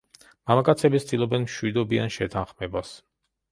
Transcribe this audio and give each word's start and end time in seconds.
მამაკაცები 0.51 1.01
ცდილობენ 1.03 1.45
მშვიდობიან 1.45 2.11
შეთანხმებას. 2.19 2.99